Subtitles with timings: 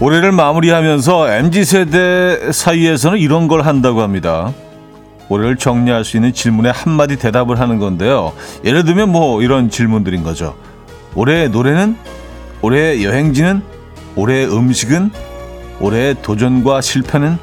[0.00, 4.50] 올해를 마무리하면서 MZ세대 사이에서는 이런 걸 한다고 합니다.
[5.28, 8.32] 올해를 정리할 수 있는 질문에 한마디 대답을 하는 건데요.
[8.64, 10.56] 예를 들면 뭐 이런 질문들인 거죠.
[11.14, 11.96] 올해의 노래는?
[12.62, 13.62] 올해의 여행지는?
[14.16, 15.10] 올해의 음식은?
[15.80, 17.38] 올해의 도전과 실패는?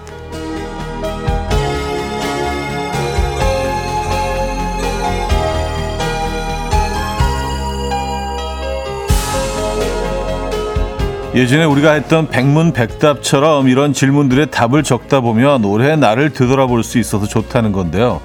[11.38, 17.74] 예전에 우리가 했던 백문백답처럼 이런 질문들의 답을 적다 보면 올해 나를 되돌아볼 수 있어서 좋다는
[17.74, 18.22] 건데요.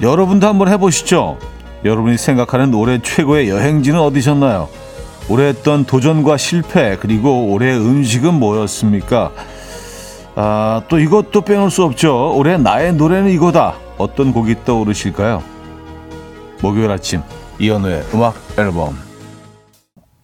[0.00, 1.36] 여러분도 한번 해보시죠.
[1.84, 4.70] 여러분이 생각하는 올해 최고의 여행지는 어디셨나요?
[5.28, 9.30] 올해 했던 도전과 실패 그리고 올해 음식은 뭐였습니까?
[10.34, 12.32] 아, 또 이것도 빼놓을 수 없죠.
[12.34, 13.74] 올해 나의 노래는 이거다.
[13.98, 15.42] 어떤 곡이 떠오르실까요?
[16.62, 17.20] 목요일 아침
[17.58, 19.11] 이현우의 음악 앨범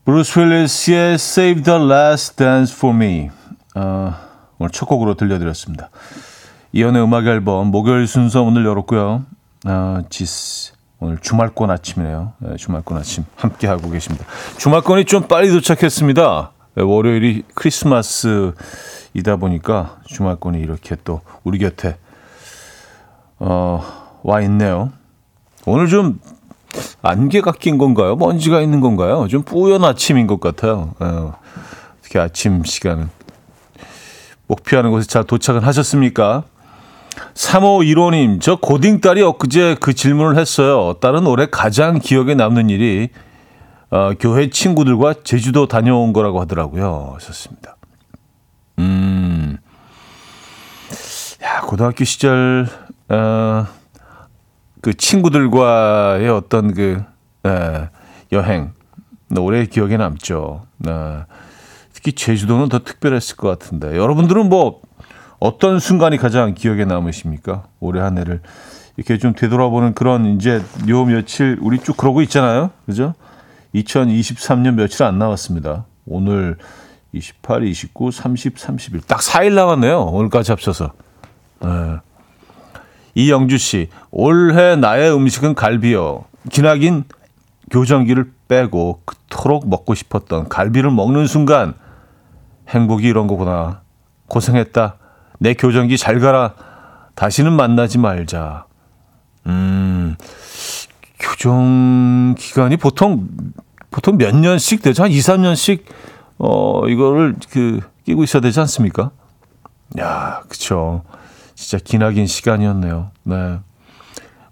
[0.08, 3.28] 브루스 윌리스의 Save the Last Dance for Me
[3.74, 4.14] 어,
[4.58, 5.90] 오늘 첫 곡으로 들려드렸습니다.
[6.72, 9.26] 이현우의 음악 앨범 목요일 순서 오늘 열었고요.
[9.66, 12.32] 어, 지스 오늘 주말권 아침이네요.
[12.38, 14.24] 네, 주말권 아침 함께 하고 계십니다.
[14.56, 16.52] 주말권이 좀 빨리 도착했습니다.
[16.76, 21.98] 네, 월요일이 크리스마스이다 보니까 주말권이 이렇게 또 우리 곁에
[23.40, 23.84] 어,
[24.22, 24.90] 와 있네요.
[25.66, 26.18] 오늘 좀
[27.02, 28.16] 안개가 낀 건가요?
[28.16, 29.26] 먼지가 있는 건가요?
[29.28, 30.94] 좀 뿌연 아침인 것 같아요.
[31.00, 31.34] 어,
[32.02, 33.10] 특히 아침 시간은.
[34.46, 36.44] 목표하는 곳에 잘 도착은 하셨습니까?
[37.34, 40.94] 3호 1호님, 저 고딩 딸이 엊그제 그 질문을 했어요.
[41.00, 43.08] 딸은 올해 가장 기억에 남는 일이
[43.90, 47.12] 어, 교회 친구들과 제주도 다녀온 거라고 하더라고요.
[47.14, 47.76] 하셨습니다.
[48.78, 49.56] 음,
[51.42, 52.68] 야, 고등학교 시절,
[53.08, 53.66] 어,
[54.80, 57.02] 그 친구들과의 어떤 그
[57.44, 57.88] 에, 예,
[58.32, 58.72] 여행
[59.36, 60.62] 오래 기억에 남죠.
[60.86, 61.24] 에, 네.
[61.92, 64.80] 특히 제주도는 더 특별했을 것 같은데 여러분들은 뭐
[65.40, 67.64] 어떤 순간이 가장 기억에 남으십니까?
[67.80, 68.40] 올해 한 해를
[68.96, 72.70] 이렇게 좀 되돌아보는 그런 이제 요 며칠 우리 쭉 그러고 있잖아요.
[72.86, 73.14] 그죠?
[73.74, 75.84] 2023년 며칠 안 남았습니다.
[76.06, 76.56] 오늘
[77.12, 79.00] 28, 29, 30, 31.
[79.02, 80.02] 딱 4일 남았네요.
[80.02, 80.92] 오늘까지 합쳐서.
[81.60, 81.68] 네.
[83.18, 86.24] 이영주 씨, 올해 나의 음식은 갈비요.
[86.52, 87.02] 기나긴
[87.68, 91.74] 교정기를 빼고 그토록 먹고 싶었던 갈비를 먹는 순간
[92.68, 93.80] 행복이 이런 거구나.
[94.28, 94.98] 고생했다.
[95.40, 96.54] 내 교정기 잘 가라.
[97.16, 98.66] 다시는 만나지 말자.
[99.46, 100.14] 음,
[101.18, 103.26] 교정 기간이 보통,
[103.90, 105.02] 보통 몇 년씩 되죠?
[105.02, 105.82] 한 2, 3년씩,
[106.38, 109.10] 어, 이거를 그, 끼고 있어야 되지 않습니까?
[109.98, 111.02] 야, 그쵸.
[111.58, 113.10] 진짜 기나긴 시간이었네요.
[113.24, 113.58] 네.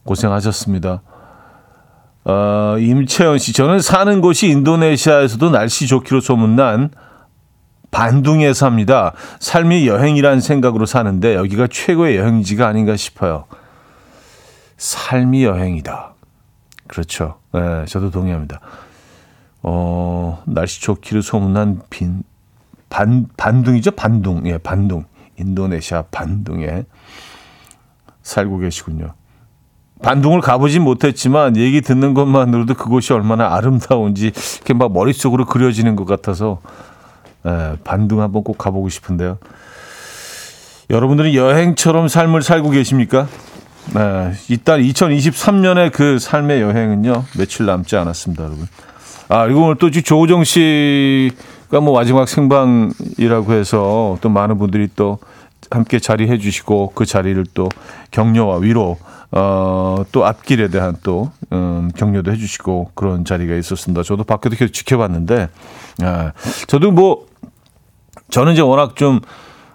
[0.02, 1.02] 고생하셨습니다.
[2.24, 6.90] 어, 임채연 씨, 저는 사는 곳이 인도네시아에서도 날씨 좋기로 소문난
[7.92, 9.12] 반둥에 삽니다.
[9.38, 13.44] 삶이 여행이란 생각으로 사는데 여기가 최고의 여행지가 아닌가 싶어요.
[14.76, 16.14] 삶이 여행이다.
[16.88, 17.38] 그렇죠.
[17.52, 18.58] 네, 저도 동의합니다.
[19.62, 22.24] 어, 날씨 좋기로 소문난 빈,
[22.90, 23.92] 반, 반둥이죠?
[23.92, 24.48] 반둥.
[24.48, 25.04] 예, 반둥.
[25.38, 26.84] 인도네시아 반둥에
[28.26, 29.14] 살고 계시군요.
[30.02, 36.60] 반둥을 가보진 못했지만 얘기 듣는 것만으로도 그곳이 얼마나 아름다운지 이렇게 막 머릿속으로 그려지는 것 같아서
[37.46, 39.38] 에, 반둥 한번 꼭 가보고 싶은데요.
[40.90, 43.28] 여러분들은 여행처럼 삶을 살고 계십니까?
[43.94, 48.66] 네, 이달 2023년의 그 삶의 여행은요 며칠 남지 않았습니다, 여러분.
[49.28, 55.18] 아 그리고 오늘 또 조우정 씨가 뭐 마지막 생방이라고 해서 또 많은 분들이 또
[55.70, 57.68] 함께 자리해 주시고 그 자리를 또
[58.10, 58.98] 격려와 위로
[59.32, 64.02] 어, 또 앞길에 대한 또 음, 격려도 해 주시고 그런 자리가 있었습니다.
[64.02, 65.48] 저도 밖에도 계속 지켜봤는데,
[66.02, 66.32] 아,
[66.68, 67.26] 저도 뭐
[68.30, 69.20] 저는 이제 워낙 좀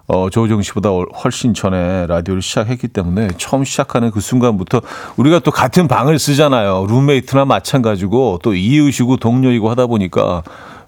[0.07, 4.81] 어, 조우정 씨보다 훨씬 전에 라디오를 시작했기 때문에 처음 시작하는 그 순간부터
[5.15, 6.85] 우리가 또 같은 방을 쓰잖아요.
[6.89, 10.43] 룸메이트나 마찬가지고 또 이웃이고 동료이고 하다 보니까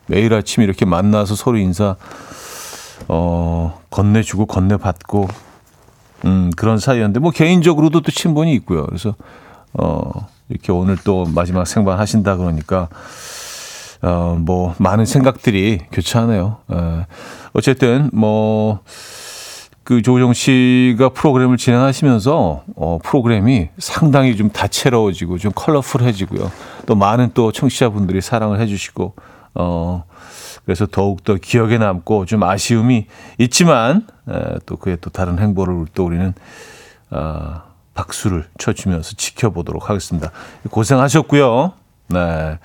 [0.08, 1.96] 매일 아침 이렇게 만나서 서로 인사
[3.14, 5.28] 어, 건네주고 건네받고
[6.26, 8.86] 음, 그런 사이였는데 뭐 개인적으로도 또 친분이 있고요.
[8.86, 9.16] 그래서
[9.74, 12.90] 어, 이렇게 오늘 또 마지막 생방 하신다 그러니까
[14.02, 16.58] 어, 뭐 많은 생각들이 교차하네요.
[16.68, 17.06] 어,
[17.54, 18.80] 어쨌든 뭐
[19.84, 26.52] 그 조정 씨가 프로그램을 진행하시면서 어, 프로그램이 상당히 좀 다채로워지고 좀 컬러풀해지고요.
[26.86, 29.14] 또 많은 또 청취자분들이 사랑을 해주시고
[29.56, 30.06] 어,
[30.66, 33.08] 그래서 더욱더 기억에 남고 좀 아쉬움이
[33.38, 36.34] 있지만 에, 또 그의 또 다른 행보를 또 우리는
[37.12, 37.62] 어,
[37.94, 40.32] 박수를 쳐주면서 지켜보도록 하겠습니다.
[40.70, 41.74] 고생하셨고요.
[42.08, 42.60] 네.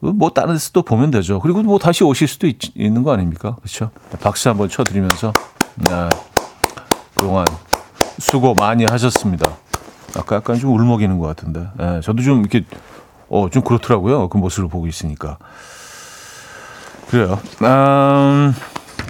[0.00, 1.40] 뭐 다른 데서 또 보면 되죠.
[1.40, 3.56] 그리고 뭐 다시 오실 수도 있, 는거 아닙니까?
[3.56, 3.90] 그렇죠?
[4.20, 5.32] 박수 한번 쳐드리면서
[5.76, 6.08] 네.
[7.14, 7.44] 그동안
[8.18, 9.50] 수고 많이 하셨습니다.
[10.16, 11.68] 아까 약간 좀 울먹이는 것 같은데.
[11.76, 12.64] 네, 저도 좀 이렇게
[13.28, 14.28] 어, 좀 그렇더라고요.
[14.28, 15.38] 그 모습을 보고 있으니까.
[17.10, 17.40] 그래요.
[17.62, 18.54] 음,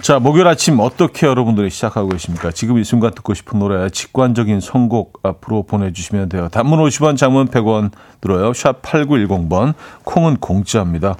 [0.01, 2.49] 자, 목요일 아침 어떻게 여러분들이 시작하고 계십니까?
[2.49, 6.49] 지금 이 순간 듣고 싶은 노래, 직관적인 선곡 앞으로 보내주시면 돼요.
[6.49, 8.53] 단문 50원, 장문 100원 들어요.
[8.53, 11.15] 샵 8910번, 콩은 공짜입니다.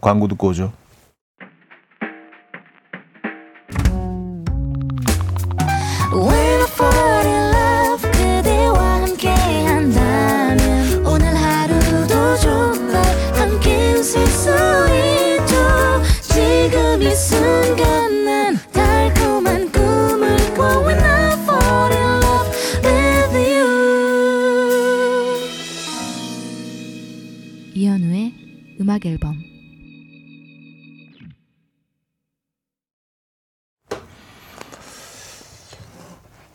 [0.00, 0.72] 광고 듣고 오죠.
[28.94, 29.34] 음악 앨범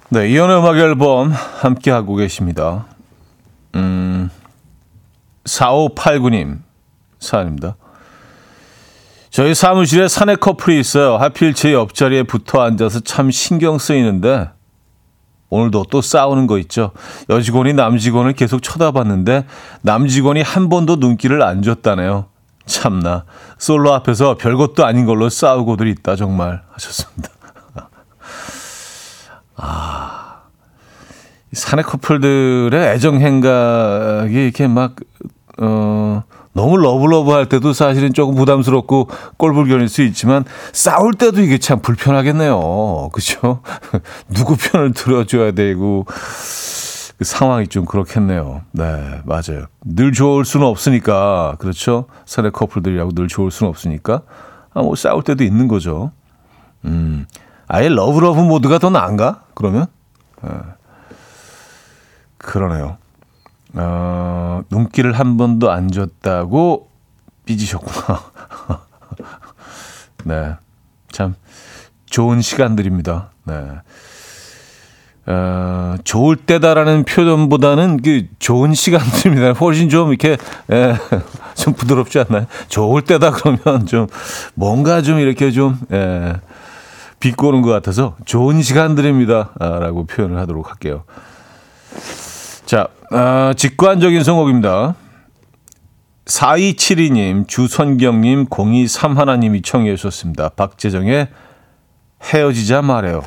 [0.09, 2.85] 네, 이연의 음악 앨범 함께 하고 계십니다.
[3.75, 4.31] 음,
[5.43, 6.59] 4589님
[7.19, 7.75] 사연입니다.
[9.29, 11.17] 저희 사무실에 사내 커플이 있어요.
[11.17, 14.49] 하필 제 옆자리에 붙어 앉아서 참 신경 쓰이는데
[15.49, 16.91] 오늘도 또 싸우는 거 있죠.
[17.29, 19.45] 여직원이 남직원을 계속 쳐다봤는데
[19.81, 22.25] 남직원이 한 번도 눈길을 안 줬다네요.
[22.65, 23.25] 참나
[23.57, 27.29] 솔로 앞에서 별것도 아닌 걸로 싸우고들 있다 정말 하셨습니다.
[29.57, 30.41] 아
[31.51, 34.95] 사내 커플들의 애정 행각이 이렇게 막
[35.57, 36.23] 어.
[36.53, 40.43] 너무 love love 할 때도 사실은 조금 부담스럽고 꼴불견일 수 있지만
[40.73, 43.09] 싸울 때도 이게 참 불편하겠네요.
[43.13, 43.61] 그죠?
[44.33, 46.05] 누구 편을 들어줘야 되고
[47.17, 48.61] 그 상황이 좀 그렇겠네요.
[48.71, 49.65] 네, 맞아요.
[49.83, 52.05] 늘 좋을 수는 없으니까 그렇죠.
[52.25, 54.21] 사내 커플들이라고 늘 좋을 수는 없으니까
[54.73, 56.11] 아, 뭐 싸울 때도 있는 거죠.
[56.85, 57.25] 음,
[57.67, 59.41] 아예 love love 모드가 더 나은가?
[59.53, 59.87] 그러면
[60.41, 60.49] 네.
[62.37, 62.97] 그러네요.
[63.73, 66.89] 어, 눈길을 한 번도 안 줬다고
[67.45, 68.21] 삐지셨구나.
[70.25, 70.55] 네.
[71.11, 71.35] 참,
[72.05, 73.31] 좋은 시간들입니다.
[73.45, 73.81] 네.
[75.25, 79.53] 어, 좋을 때다라는 표현보다는 그 좋은 시간들입니다.
[79.59, 80.37] 훨씬 좀 이렇게,
[80.71, 80.95] 예,
[81.55, 82.47] 좀 부드럽지 않나요?
[82.67, 84.07] 좋을 때다 그러면 좀
[84.55, 86.33] 뭔가 좀 이렇게 좀, 예,
[87.19, 89.51] 비꼬는 것 같아서 좋은 시간들입니다.
[89.59, 91.03] 아, 라고 표현을 하도록 할게요.
[92.69, 94.93] 자, 어, 직관적인 성곡입니다.
[96.25, 100.49] 4272님, 주선경님, 0231님이 청해 주셨습니다.
[100.49, 101.29] 박재정의
[102.21, 103.23] 헤어지자 말해요.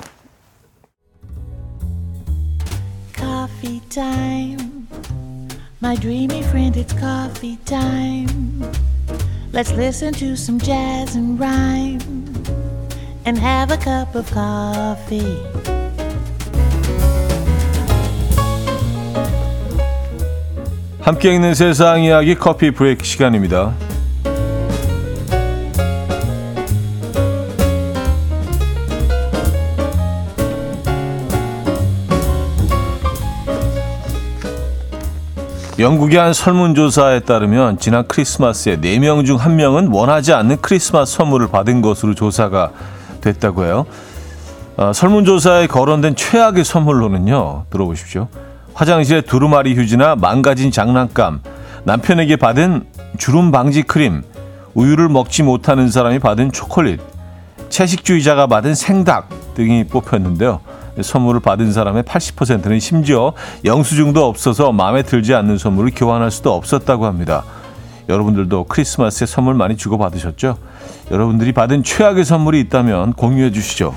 [3.16, 4.86] Coffee time.
[5.82, 8.62] My dreamy friend, it's coffee time.
[9.52, 11.98] Let's listen to some jazz and rhyme
[13.26, 15.91] and have a cup of coffee.
[21.02, 23.72] 함께 있는 세상 이야기 커피 브레이크 시간입니다.
[35.76, 42.14] 영국의 한 설문조사에 따르면 지난 크리스마스에 4명 중 1명은 원하지 않는 크리스마스 선물을 받은 것으로
[42.14, 42.70] 조사가
[43.20, 43.86] 됐다고 해요.
[44.76, 47.64] 어, 설문조사에 거론된 최악의 선물로는요.
[47.70, 48.28] 들어보십시오.
[48.74, 51.40] 화장실에 두루마리 휴지나 망가진 장난감,
[51.84, 52.84] 남편에게 받은
[53.18, 54.22] 주름 방지 크림,
[54.74, 57.00] 우유를 먹지 못하는 사람이 받은 초콜릿,
[57.68, 60.60] 채식주의자가 받은 생닭 등이 뽑혔는데요.
[61.00, 63.32] 선물을 받은 사람의 80%는 심지어
[63.64, 67.44] 영수증도 없어서 마음에 들지 않는 선물을 교환할 수도 없었다고 합니다.
[68.08, 70.58] 여러분들도 크리스마스에 선물 많이 주고받으셨죠?
[71.10, 73.94] 여러분들이 받은 최악의 선물이 있다면 공유해 주시죠.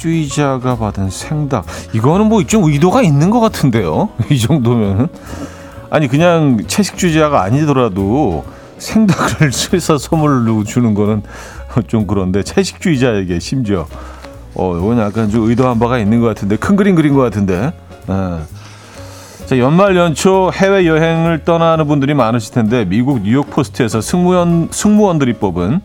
[0.00, 1.66] 채식주의자가 받은 생닭.
[1.92, 4.08] 이거는 뭐 좀 의도가 있는 것 같은데요.
[4.30, 5.08] 이 정도면은.
[5.90, 8.44] 아니, 그냥 채식주의자가 아니더라도
[8.78, 11.22] 생닭을 쇠서 선물로 주는 거는
[11.86, 13.86] 좀 그런데 채식주의자에게 심지어
[14.54, 17.72] 어, 이건 약간 좀 의도한 바가 있는 것 같은데 큰 그림 그린 것 같은데.
[18.06, 18.40] 아.
[19.46, 25.80] 자, 연말 연초 해외 여행을 떠나는 분들이 많으실 텐데 미국 뉴욕 포스트에서 승무원 승무원들이 뽑은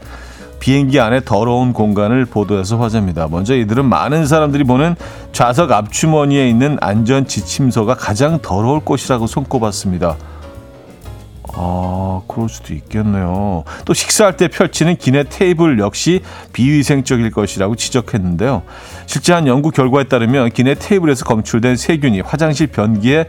[0.65, 3.27] 비행기 안에 더러운 공간을 보도해서 화제입니다.
[3.29, 4.95] 먼저 이들은 많은 사람들이 보는
[5.31, 10.17] 좌석 앞주머니에 있는 안전 지침서가 가장 더러울 곳이라고 손꼽았습니다.
[11.53, 13.63] 아, 그럴 수도 있겠네요.
[13.85, 18.63] 또 식사할 때 펼치는 기내 테이블 역시 비위생적일 것이라고 지적했는데요.
[19.05, 23.27] 실제 한 연구 결과에 따르면 기내 테이블에서 검출된 세균이 화장실 변기에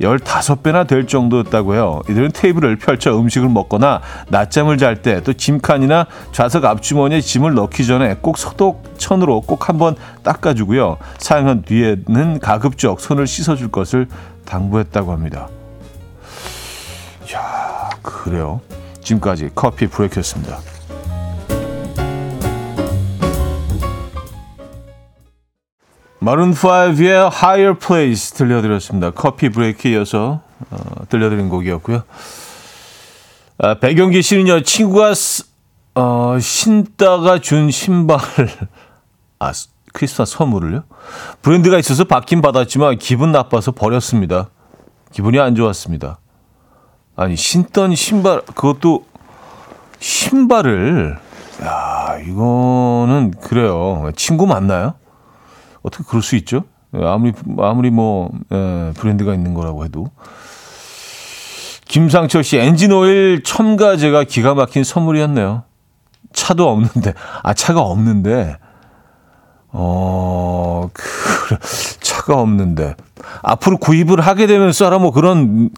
[0.00, 2.02] 15배나 될 정도였다고 해요.
[2.08, 8.16] 이들은 테이블을 펼쳐 음식을 먹거나 낮잠을 잘 때 또 짐칸이나 좌석 앞주머니에 짐을 넣기 전에
[8.20, 10.98] 꼭 소독천으로 꼭 한번 닦아주고요.
[11.18, 14.08] 사용한 뒤에는 가급적 손을 씻어줄 것을
[14.44, 15.48] 당부했다고 합니다.
[17.34, 18.60] 야 그래요.
[19.02, 20.58] 지금까지 커피 브레이크였습니다.
[26.20, 29.10] 마룬5의 Higher Place 들려드렸습니다.
[29.10, 30.40] 커피 브레이크 이어서
[30.70, 30.76] 어,
[31.08, 32.02] 들려드린 곡이었고요.
[33.58, 35.12] 아, 배경기 씨는요, 친구가
[35.96, 38.48] 어, 신다가 준 신발을,
[39.38, 39.52] 아,
[39.92, 40.84] 크리스마스 선물을요?
[41.42, 44.50] 브랜드가 있어서 받긴 받았지만 기분 나빠서 버렸습니다.
[45.12, 46.18] 기분이 안 좋았습니다.
[47.14, 49.04] 아니, 신던 신발, 그것도
[50.00, 51.16] 신발을,
[51.62, 54.10] 야, 이거는 그래요.
[54.16, 54.94] 친구 맞나요?
[55.84, 56.64] 어떻게 그럴 수 있죠?
[56.92, 60.10] 아무리 아무리 뭐 에, 브랜드가 있는 거라고 해도
[61.86, 65.62] 김상철 씨 엔진 오일 첨가제가 기가 막힌 선물이었네요.
[66.32, 68.56] 차도 없는데 아 차가 없는데
[69.68, 71.58] 어 그,
[72.00, 72.96] 차가 없는데
[73.42, 75.70] 앞으로 구입을 하게 되면 써라 뭐 그런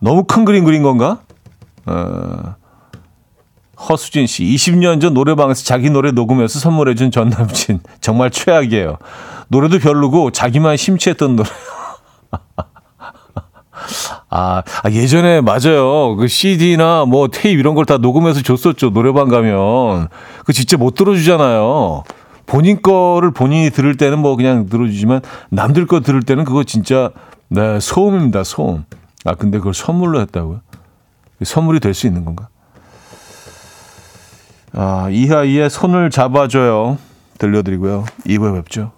[0.00, 1.20] 너무 큰 그림 그린 건가?
[1.86, 2.54] 어,
[3.88, 7.80] 허수진 씨, 20년 전 노래방에서 자기 노래 녹음해서 선물해준 전 남친.
[8.00, 8.98] 정말 최악이에요.
[9.48, 11.48] 노래도 별로고 자기만 심취했던 노래.
[14.30, 16.14] 아, 아, 예전에 맞아요.
[16.16, 18.90] 그 CD나 뭐 테이프 이런 걸 다 녹음해서 줬었죠.
[18.90, 20.08] 노래방 가면.
[20.44, 22.04] 그 진짜 못 들어주잖아요.
[22.44, 27.10] 본인 거를 본인이 들을 때는 뭐 그냥 들어주지만 남들 거 들을 때는 그거 진짜
[27.48, 28.44] 네, 소음입니다.
[28.44, 28.84] 소음.
[29.24, 30.60] 아, 근데 그걸 선물로 했다고요?
[31.42, 32.48] 선물이 될 수 있는 건가?
[34.72, 36.98] 아, 이하이의 손을 잡아줘요.
[37.38, 38.04] 들려드리고요.
[38.26, 38.92] 2부에 뵙죠.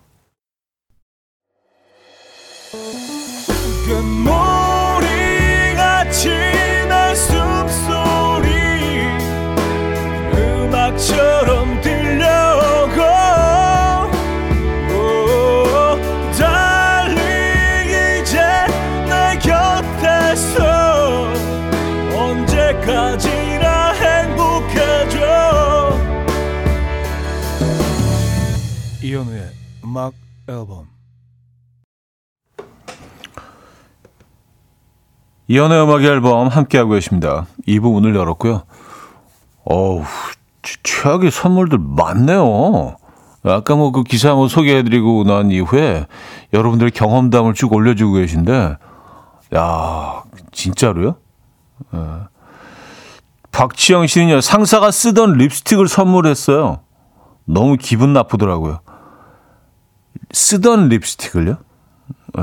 [30.00, 30.14] 음악
[30.48, 30.86] 앨범
[35.48, 37.46] 이현우의 음악 앨범 함께하고 계십니다.
[37.66, 38.62] 2부 문을 열었고요.
[39.64, 40.04] 어우,
[40.62, 42.96] 최악의 선물들 많네요.
[43.42, 46.06] 아까 뭐 그 기사 뭐 소개해드리고 난 이후에
[46.52, 48.76] 여러분들 경험담을 쭉 올려주고 계신데,
[49.56, 51.16] 야 진짜로요?
[51.94, 51.98] 예.
[53.50, 56.80] 박지영 씨는요, 상사가 쓰던 립스틱을 선물했어요.
[57.44, 58.80] 너무 기분 나쁘더라고요.
[60.32, 61.56] 쓰던 립스틱을요.
[62.38, 62.42] 예.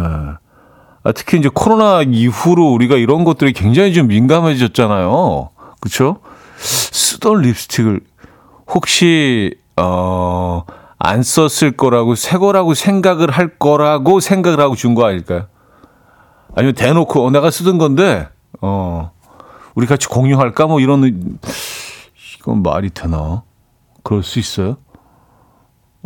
[1.03, 5.49] 아, 특히 이제 코로나 이후로 우리가 이런 것들이 굉장히 좀 민감해졌잖아요.
[5.79, 6.19] 그렇죠?
[6.57, 8.01] 쓰던 립스틱을
[8.67, 10.63] 혹시 어,
[10.99, 15.45] 안 썼을 거라고 새 거라고 생각을 할 거라고 생각을 하고 준 거 아닐까요?
[16.55, 18.27] 아니면 대놓고 어, 내가 쓰던 건데
[18.61, 19.11] 어,
[19.75, 21.03] 우리 같이 공유할까 뭐 이런
[22.39, 23.43] 이건 말이 되나?
[24.03, 24.77] 그럴 수 있어요?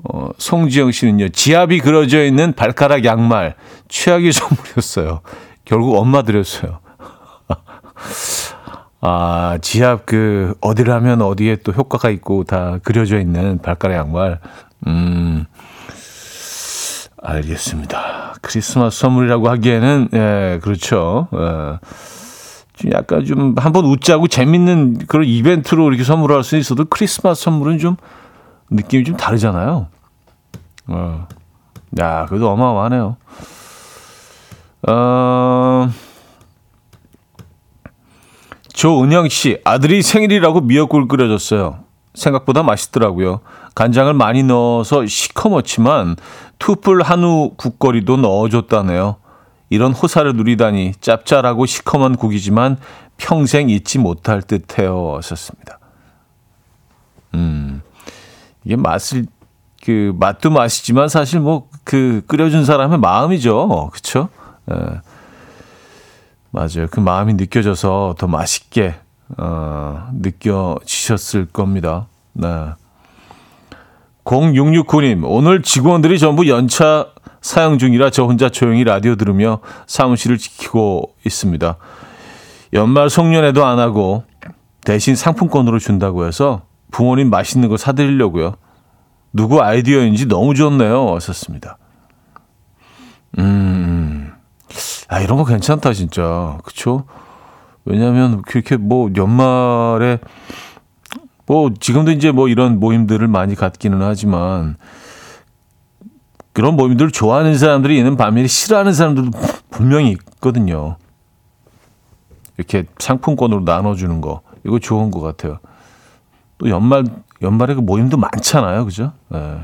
[0.04, 3.56] 어, 송지영 씨는요, 지압이 그려져 있는 발가락 양말,
[3.88, 5.22] 최악의 선물이었어요.
[5.66, 6.80] 결국 엄마 드렸어요.
[9.02, 14.40] 아, 지압 그, 어디를 하면 어디에 또 효과가 있고 다 그려져 있는 발가락 양말.
[14.88, 15.46] 음,
[17.22, 18.36] 알겠습니다.
[18.42, 21.28] 크리스마스 선물이라고 하기에는, 예, 그렇죠.
[21.34, 21.80] 예.
[22.82, 27.96] 좀 약간 좀 한번 웃자고 재밌는 그런 이벤트로 이렇게 선물할 수 있어도 크리스마스 선물은 좀
[28.72, 29.88] 느낌이 좀 다르잖아요.
[30.88, 31.28] 어.
[32.00, 33.18] 야, 그래도 어마어마하네요.
[34.88, 35.90] 어,
[38.74, 41.80] 조은영 씨, 아들이 생일이라고 미역국을 끓여줬어요.
[42.14, 43.42] 생각보다 맛있더라고요.
[43.76, 46.16] 간장을 많이 넣어서 시커멓지만
[46.60, 49.18] 투뿔 한우 국거리도 넣어줬다네요.
[49.70, 52.78] 이런 호사를 누리다니 짭짤하고 시커먼 국이지만
[53.18, 55.16] 평생 잊지 못할 듯해요.
[55.18, 55.80] 하셨습니다.
[57.36, 57.82] 음.
[58.64, 59.26] 이게 맛을
[59.84, 63.90] 그 맛도 맛이지만 사실 뭐 그 끓여준 사람의 마음이죠.
[63.92, 64.30] 그렇죠?
[64.72, 65.02] 예.
[66.52, 66.88] 맞아요.
[66.90, 68.96] 그 마음이 느껴져서 더 맛있게
[69.38, 72.08] 어, 느껴지셨을 겁니다.
[72.34, 72.48] 네.
[74.26, 77.08] 0669님, 오늘 직원들이 전부 연차
[77.42, 81.78] 사용 중이라 저 혼자 조용히 라디오 들으며 사무실을 지키고 있습니다.
[82.74, 84.24] 연말 송년회도 안 하고
[84.86, 88.56] 대신 상품권으로 준다고 해서 부모님 맛있는 거 사드리려고요.
[89.34, 91.06] 누구 아이디어인지 너무 좋네요.
[91.06, 91.78] 왔었습니다.
[93.40, 94.34] 음,
[95.08, 96.58] 아, 이런 거 괜찮다, 진짜.
[96.64, 97.06] 그쵸?
[97.86, 100.20] 왜냐면, 그렇게 뭐, 연말에,
[101.46, 104.76] 뭐, 지금도 이제 뭐 이런 모임들을 많이 갖기는 하지만,
[106.54, 109.32] 그런 모임들을 좋아하는 사람들이 있는 반면에 싫어하는 사람들도
[109.70, 110.98] 분명히 있거든요.
[112.58, 114.42] 이렇게 상품권으로 나눠주는 거.
[114.66, 115.60] 이거 좋은 것 같아요.
[116.62, 117.04] 또 연말,
[117.42, 118.86] 연말에 그 모임도 많잖아요.
[118.86, 119.14] 그죠?
[119.30, 119.62] 네.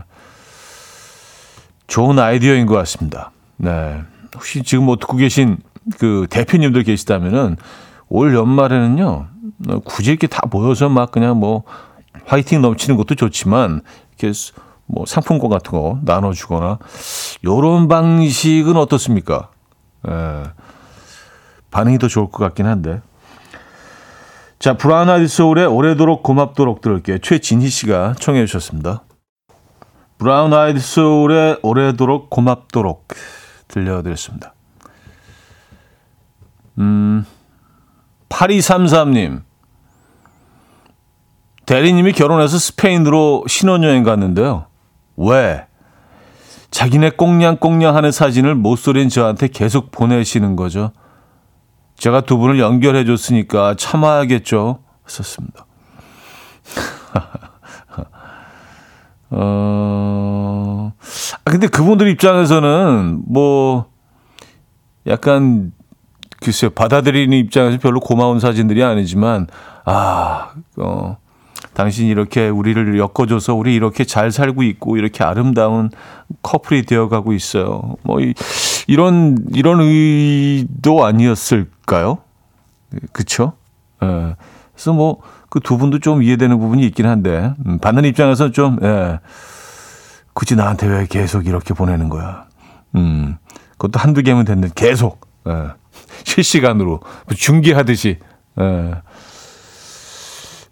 [1.85, 3.31] 좋은 아이디어인 것 같습니다.
[3.57, 4.01] 네.
[4.33, 5.59] 혹시 지금 뭐 듣고 계신
[5.99, 7.55] 그 대표님들 계시다면은
[8.09, 9.27] 올 연말에는요,
[9.85, 11.63] 굳이 이렇게 다 모여서 막 그냥 뭐
[12.25, 13.81] 화이팅 넘치는 것도 좋지만
[14.17, 14.35] 이렇게
[14.87, 16.79] 뭐 상품권 같은 거 나눠주거나
[17.45, 19.49] 요런 방식은 어떻습니까?
[20.07, 20.43] 예.
[21.69, 23.01] 반응이 더 좋을 것 같긴 한데.
[24.59, 27.19] 자, 브라운 아이드 소울의 오래도록 고맙도록 들을게요.
[27.19, 29.03] 최진희 씨가 청해 주셨습니다.
[30.17, 33.07] 브라운 아이드 소울의 오래도록 고맙도록
[33.67, 34.55] 들려드렸습니다.
[36.79, 37.25] 음,
[38.29, 39.43] 8233님.
[41.67, 44.65] 대리님이 결혼해서 스페인으로 신혼여행 갔는데요.
[45.17, 45.65] 왜?
[46.71, 50.93] 자기네 꽁냥꽁냥 하는 사진을 못소린 저한테 계속 보내시는 거죠.
[51.97, 54.79] 제가 두 분을 연결해 줬으니까 참아야겠죠.
[55.05, 55.65] 썼습니다.
[59.29, 60.93] 어,
[61.43, 63.87] 아, 근데 그분들 입장에서는 뭐,
[65.05, 65.73] 약간,
[66.39, 69.47] 글쎄요, 받아들이는 입장에서 별로 고마운 사진들이 아니지만,
[69.85, 71.17] 아, 어,
[71.73, 75.91] 당신이 이렇게 우리를 엮어줘서 우리 이렇게 잘 살고 있고 이렇게 아름다운
[76.41, 77.95] 커플이 되어가고 있어요.
[78.01, 78.33] 뭐 이,
[78.95, 82.19] 런 이런 의도 아니었을까요?
[83.11, 83.53] 그쵸?
[84.03, 84.35] 예.
[84.73, 89.19] 그래서 뭐 그 두 분도 좀 이해되는 부분이 있긴 한데 음, 받는 입장에서 좀 예.
[90.33, 92.45] 굳이 나한테 왜 계속 이렇게 보내는 거야?
[92.95, 93.37] 음,
[93.71, 95.69] 그것도 한두 개면 됐는데 계속 예.
[96.25, 96.99] 실시간으로
[97.35, 98.19] 중계하듯이
[98.59, 98.95] 예.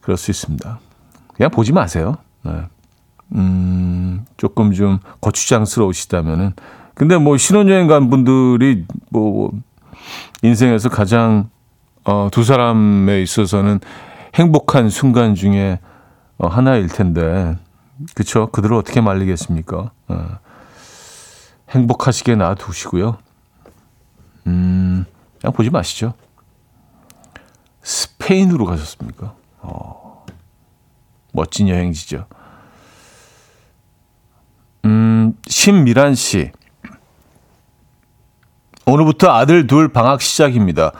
[0.01, 0.79] 그럴 수 있습니다.
[1.33, 2.17] 그냥 보지 마세요.
[2.43, 2.51] 네.
[3.33, 6.53] 음, 조금 좀 거추장스러우시다면은.
[6.95, 9.51] 근데 뭐 신혼여행 간 분들이 뭐
[10.41, 11.49] 인생에서 가장
[12.05, 13.79] 어, 두 사람에 있어서는
[14.35, 15.79] 행복한 순간 중에
[16.37, 17.57] 어, 하나일 텐데.
[18.13, 18.49] 그쵸?
[18.51, 19.91] 그들을 어떻게 말리겠습니까?
[20.07, 20.39] 어.
[21.69, 23.17] 행복하시게 놔두시고요.
[24.47, 25.05] 음,
[25.39, 26.13] 그냥 보지 마시죠.
[27.81, 29.35] 스페인으로 가셨습니까?
[29.61, 30.25] 어.
[31.31, 32.25] 멋진 여행지죠.
[34.85, 36.51] 음, 신미란 씨.
[38.85, 40.91] 오늘부터 아들 둘 방학 시작입니다.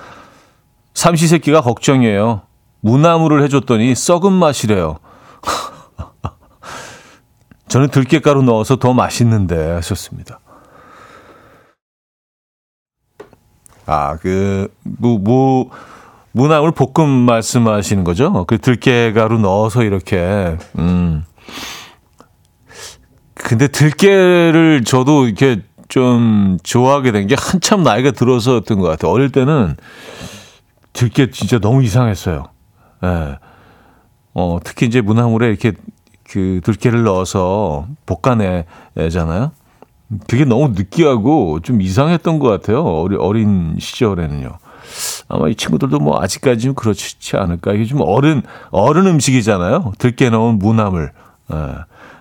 [0.94, 2.42] 삼시세끼가 걱정이에요.
[2.82, 4.98] 무나무를 해줬더니 썩은 맛이래요.
[7.68, 10.40] 저는 들깨가루 넣어서 더 맛있는데 하셨습니다.
[13.86, 15.70] 아, 그, 무, 무,
[16.32, 18.46] 무나물 볶음 말씀하시는 거죠?
[18.46, 21.24] 그 들깨가루 넣어서 이렇게 음.
[23.36, 29.12] 근데 들깨를 저도 이렇게 좀 좋아하게 된 게 한참 나이가 들어서였던 것 같아요.
[29.12, 29.76] 어릴 때는
[30.94, 32.46] 들깨 진짜 너무 이상했어요.
[33.04, 33.08] 예.
[33.08, 33.38] 네.
[34.34, 35.74] 어, 특히 이제 무나물에 이렇게
[36.30, 39.52] 그 들깨를 넣어서 볶아내잖아요.
[40.28, 42.84] 그게 너무 느끼하고 좀 이상했던 것 같아요.
[42.84, 44.58] 어리, 어린 시절에는요.
[45.30, 47.74] 아마 이 친구들도 뭐 아직까지는 그렇지 않을까.
[47.74, 49.94] 이게 좀 어른, 어른 음식이잖아요.
[49.98, 51.12] 들깨 넣은 무나물.
[51.54, 51.58] 예.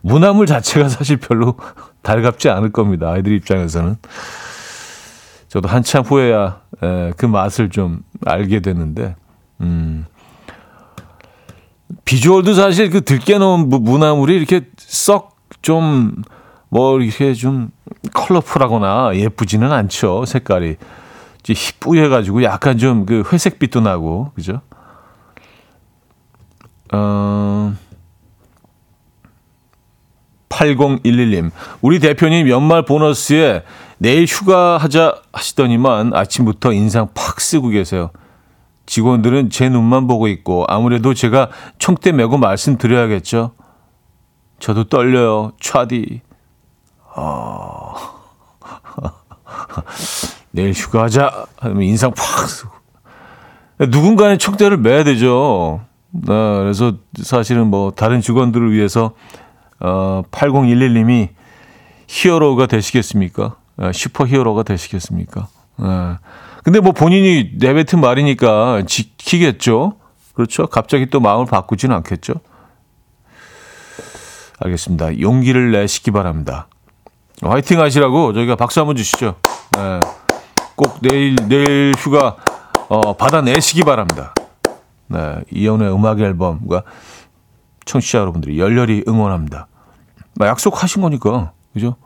[0.02, 1.56] 무나물 자체가 사실 별로
[2.04, 3.10] 달갑지 않을 겁니다.
[3.10, 3.96] 아이들 입장에서는.
[5.48, 9.16] 저도 한참 후에야 예, 그 맛을 좀 알게 되는데,
[9.60, 10.06] 음.
[12.04, 16.22] 비주얼도 사실 그 들깨 넣은 무나물이 이렇게 썩 좀,
[16.68, 17.70] 뭐, 이렇게 좀
[18.12, 20.24] 컬러풀하거나 예쁘지는 않죠.
[20.26, 20.76] 색깔이.
[21.78, 24.60] 뿌해가지고 약간 좀 그 회색빛도 나고, 그죠?
[26.92, 27.74] 어,
[30.54, 31.50] 8011님.
[31.80, 33.62] 우리 대표님 연말 보너스에
[33.98, 38.10] 내일 휴가 하자 하시더니만 아침부터 인상 팍 쓰고 계세요.
[38.86, 43.52] 직원들은 제 눈만 보고 있고 아무래도 제가 총대 메고 말씀드려야겠죠.
[44.58, 45.52] 저도 떨려요.
[45.60, 46.20] 차디.
[47.16, 47.94] 어...
[50.52, 52.72] 내일 휴가하자 하면 인상 팍 쓰고.
[53.88, 55.80] 누군가의 촉대를 매야 되죠.
[56.12, 59.14] 네, 그래서 사실은 뭐 다른 직원들을 위해서
[59.84, 61.28] 어, 8011님이
[62.08, 63.56] 히어로가 되시겠습니까?
[63.76, 65.46] 네, 슈퍼 히어로가 되시겠습니까?
[65.76, 65.86] 네.
[66.62, 69.96] 근데 뭐 본인이 내뱉은 말이니까 지키겠죠.
[70.32, 70.66] 그렇죠.
[70.68, 72.32] 갑자기 또 마음을 바꾸지는 않겠죠.
[74.60, 75.20] 알겠습니다.
[75.20, 76.68] 용기를 내시기 바랍니다.
[77.42, 79.34] 화이팅 하시라고 저희가 박수 한번 주시죠.
[79.76, 80.00] 네.
[80.76, 82.36] 꼭 내일, 내일 휴가,
[82.88, 84.32] 어, 받아내시기 바랍니다.
[85.08, 85.36] 네.
[85.50, 86.84] 이연의 음악 앨범과
[87.84, 89.68] 청취자 여러분들이 열렬히 응원합니다.
[90.40, 91.52] 약속하신 거니까.
[91.72, 91.96] 그죠?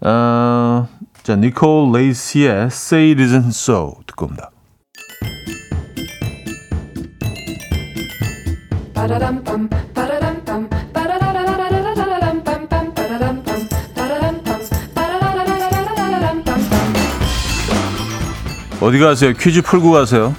[0.00, 0.88] 어,
[1.22, 4.50] 자, 니콜 레이시의 Say It Isn't So 듣고 옵니다.
[18.80, 19.32] 어디 가세요?
[19.32, 20.34] 퀴즈 풀고 가세요.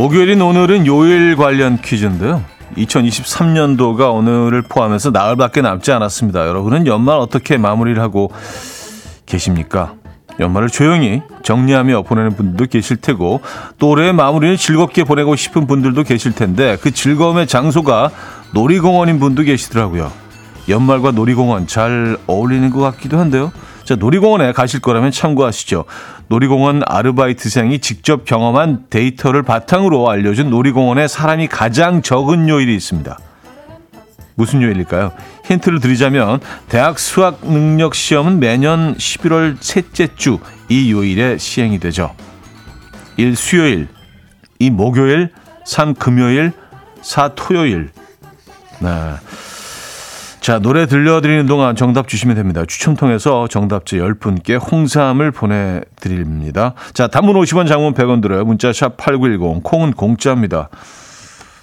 [0.00, 2.42] 목요일인 오늘은 요일 관련 퀴즈인데요.
[2.74, 6.48] 2023년도가 오늘을 포함해서 나흘밖에 남지 않았습니다.
[6.48, 8.32] 여러분은 연말 어떻게 마무리를 하고
[9.26, 9.92] 계십니까?
[10.38, 13.42] 연말을 조용히 정리하며 보내는 분들도 계실 테고
[13.78, 18.10] 또 올해의 마무리를 즐겁게 보내고 싶은 분들도 계실 텐데 그 즐거움의 장소가
[18.54, 20.10] 놀이공원인 분도 계시더라고요.
[20.70, 23.52] 연말과 놀이공원 잘 어울리는 것 같기도 한데요.
[23.84, 25.84] 자, 놀이공원에 가실 거라면 참고하시죠.
[26.30, 33.18] 놀이공원 아르바이트생이 직접 경험한 데이터를 바탕으로 알려준 놀이공원에 사람이 가장 적은 요일이 있습니다.
[34.36, 35.12] 무슨 요일일까요?
[35.44, 40.38] 힌트를 드리자면 대학 수학 능력 시험은 매년 11월 셋째 주
[40.70, 42.14] 이 요일에 시행이 되죠.
[43.16, 43.88] 1 수요일,
[44.60, 45.30] 2 목요일,
[45.66, 46.52] 3 금요일,
[47.02, 47.90] 4 토요일.
[48.78, 48.88] 네.
[50.40, 52.64] 자, 노래 들려드리는 동안 정답 주시면 됩니다.
[52.66, 56.72] 추첨 통해서 정답자 10분께 홍삼을 보내드립니다.
[56.94, 58.44] 자, 단문 50원, 장문 100원 들어요.
[58.44, 60.70] 문자 샵 8910, 콩은 공짜입니다.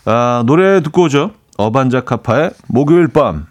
[0.05, 1.31] 아, 노래 듣고 오죠.
[1.57, 3.47] 어반자카파의 목요일 밤.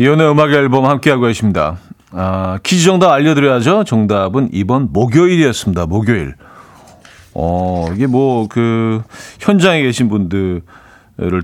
[0.00, 1.78] 이연의 음악 앨범 함께하고 계십니다.
[2.10, 3.84] 아, 퀴즈 정답 알려드려야죠.
[3.84, 5.86] 정답은 이번 목요일이었습니다.
[5.86, 6.34] 목요일.
[7.40, 9.00] 어, 이게 뭐, 그,
[9.38, 10.62] 현장에 계신 분들을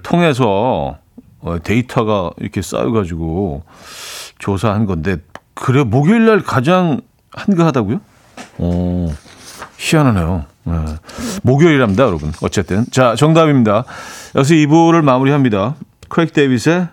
[0.03, 0.99] 통해서
[1.41, 3.63] 어, 데이터가 이렇게 쌓여가지고
[4.41, 5.19] 조사한 건데,
[5.55, 8.01] 그래, 목요일 날 가장 한가하다고요?
[8.59, 9.15] 어,
[9.79, 10.47] 희한하네요.
[10.65, 10.73] 네.
[11.45, 12.33] 목요일입니다, 여러분.
[12.43, 12.87] 어쨌든.
[12.91, 13.85] 자, 정답입니다.
[14.35, 15.77] 여기서 2부를 마무리합니다.
[16.09, 16.89] 크랙 데이빗의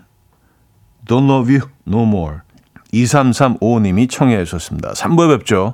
[1.07, 2.37] Don't Love You No More.
[2.93, 4.91] 2335님이 청해 주셨습니다.
[4.91, 5.73] 3부에 뵙죠.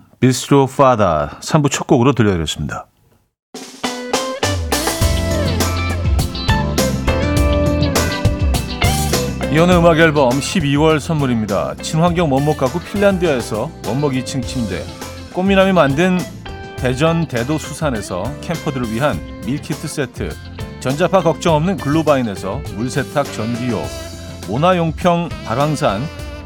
[0.21, 2.85] 비스트로 파다 3부 첫 곡으로 들려드렸습니다.
[9.51, 11.73] 이현우의 음악 앨범 12월 선물입니다.
[11.81, 14.85] 친환경 원목 가구 핀란드에서 원목 2층 침대
[15.33, 16.19] 꽃미남이 만든
[16.77, 20.29] 대전 대도 수산에서 캠퍼들을 위한 밀키트 세트
[20.81, 23.81] 전자파 걱정 없는 글로바인에서 물세탁 전기요
[24.47, 26.03] 모나용평 발왕산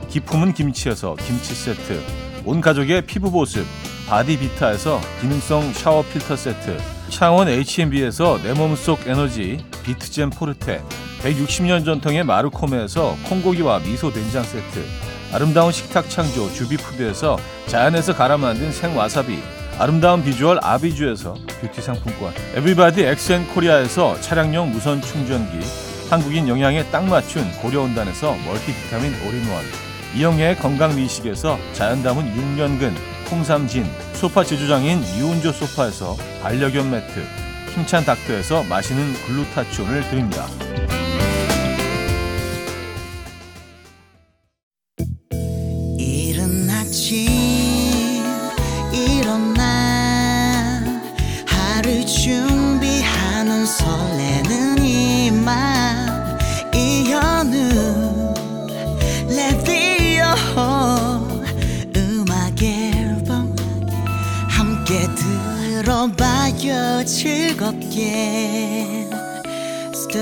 [0.08, 3.66] 기 품은 김치에서 김치 세트 온 가족의 피부 보습
[4.08, 6.78] 바디비타에서 기능성 샤워 필터 세트
[7.10, 10.84] 창원 H&B에서 내 몸속 에너지 비트젠 포르테
[11.24, 14.86] 160년 전통의 마르코메에서 콩고기와 미소 된장 세트
[15.34, 19.40] 아름다운 식탁 창조 주비푸드에서 자연에서 갈아 만든 생와사비
[19.80, 25.66] 아름다운 비주얼 아비주에서 뷰티 상품권 에브리바디 엑센 코리아에서 차량용 무선 충전기
[26.12, 32.94] 한국인 영양에 딱 맞춘 고려은단에서 멀티비타민 올인원 이영애의 건강미식에서 자연 담은 6년근
[33.30, 37.26] 홍삼진 소파 제조장인 유운조 소파에서 반려견 매트
[37.74, 40.48] 힘찬 닥터에서 마시는 글루타치온을 드립니다.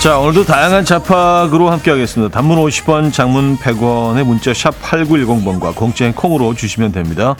[0.00, 2.32] 자, 오늘도 다양한 잡학으로 함께하겠습니다.
[2.32, 7.36] 단문 50원, 장문 100원의 문자 샵 8910번과 공짜인 콩으로 주시면 됩니다.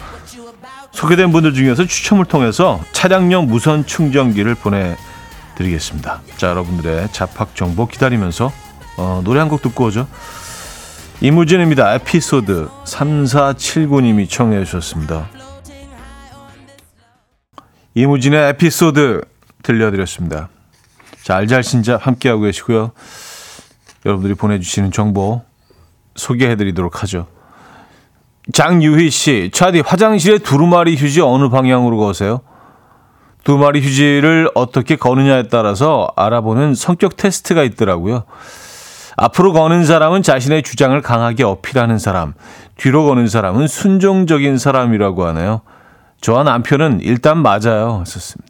[0.92, 6.20] 소개된 분들 중에서 추첨을 통해서 차량용 무선 충전기를 보내드리겠습니다.
[6.36, 8.52] 자, 여러분들의 잡학 정보 기다리면서
[8.98, 10.06] 어, 노래 한 곡 듣고 오죠.
[11.22, 11.94] 이무진입니다.
[11.94, 15.28] 에피소드 3479님이 청해 주셨습니다.
[17.94, 19.22] 이무진의 에피소드
[19.62, 20.48] 들려드렸습니다.
[21.22, 22.92] 자, 알잘신잡 함께하고 계시고요.
[24.06, 25.42] 여러분들이 보내주시는 정보
[26.16, 27.26] 소개해드리도록 하죠.
[28.52, 32.40] 장유희 씨, 차디 화장실에 두루마리 휴지 어느 방향으로 거세요?
[33.44, 38.24] 두루마리 휴지를 어떻게 거느냐에 따라서 알아보는 성격 테스트가 있더라고요.
[39.16, 42.32] 앞으로 거는 사람은 자신의 주장을 강하게 어필하는 사람,
[42.76, 45.60] 뒤로 거는 사람은 순종적인 사람이라고 하네요.
[46.20, 48.02] 저와 남편은 일단 맞아요.
[48.06, 48.49] 썼습니다.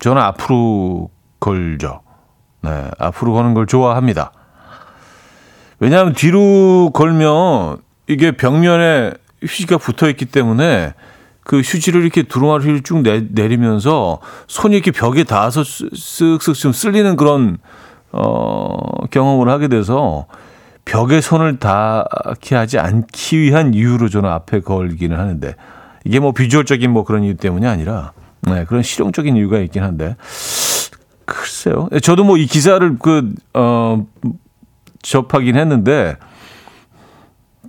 [0.00, 2.00] 저는 앞으로 걸죠.
[2.62, 4.32] 네, 앞으로 거는 걸 좋아합니다.
[5.78, 7.78] 왜냐하면 뒤로 걸면
[8.08, 10.94] 이게 벽면에 휴지가 붙어 있기 때문에
[11.44, 17.58] 그 휴지를 이렇게 두루마리를 쭉 내, 내리면서 손이 이렇게 벽에 닿아서 쓱쓱 좀 쓸리는 그런
[18.10, 20.26] 어, 경험을 하게 돼서
[20.84, 25.54] 벽에 손을 닿게 하지 않기 위한 이유로 저는 앞에 걸기는 하는데
[26.04, 28.12] 이게 뭐 비주얼적인 뭐 그런 이유 때문이 아니라
[28.46, 30.16] 네, 그런 실용적인 이유가 있긴 한데
[31.24, 31.88] 글쎄요.
[32.02, 34.06] 저도 뭐 이 기사를 그 어,
[35.02, 36.16] 접하긴 했는데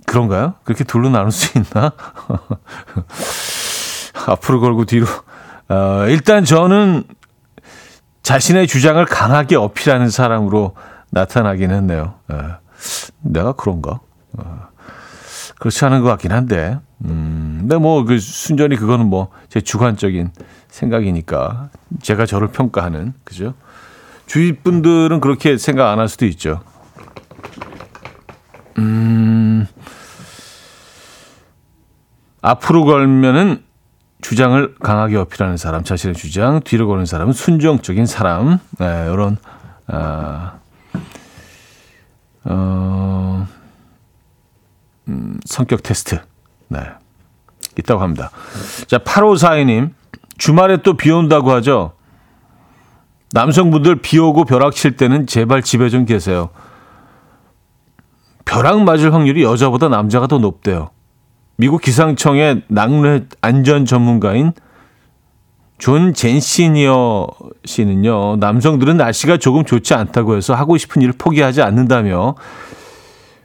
[0.06, 0.54] 그런가요?
[0.64, 1.92] 그렇게 둘로 나눌 수 있나?
[4.26, 5.06] 앞으로 걸고 뒤로.
[5.68, 7.04] 어, 일단 저는
[8.22, 10.74] 자신의 주장을 강하게 어필하는 사람으로
[11.10, 12.14] 나타나긴 했네요.
[12.28, 12.56] 어,
[13.20, 14.00] 내가 그런가?
[14.38, 14.68] 어,
[15.58, 16.78] 그렇지 않은 것 같긴 한데.
[17.04, 20.30] 음, 근데 뭐 그 순전히 그거는 뭐 제 주관적인
[20.68, 21.70] 생각이니까
[22.02, 23.54] 제가 저를 평가하는 그죠?
[24.26, 26.60] 주위 분들은 그렇게 생각 안 할 수도 있죠.
[28.78, 29.66] 음,
[32.42, 33.62] 앞으로 걸면은
[34.20, 39.36] 주장을 강하게 어필하는 사람, 자신의 주장, 뒤로 거는 사람은 순정적인 사람, 네, 이런,
[39.86, 40.58] 아,
[42.44, 42.77] 어, 음,
[45.58, 46.20] 성격 테스트,
[46.68, 46.78] 네,
[47.76, 48.30] 있다고 합니다.
[48.86, 49.90] 자, 8542님,
[50.36, 51.94] 주말에 또 비 온다고 하죠.
[53.32, 56.50] 남성분들 비 오고 벼락 칠 때는 제발 집에 좀 계세요.
[58.44, 60.90] 벼락 맞을 확률이 여자보다 남자가 더 높대요.
[61.56, 64.52] 미국 기상청의 낙뢰 안전 전문가인
[65.78, 67.26] 존 젠시니어
[67.64, 72.36] 씨는요, 남성들은 날씨가 조금 좋지 않다고 해서 하고 싶은 일을 포기하지 않는다며,